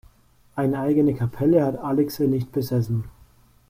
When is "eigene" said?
0.79-1.13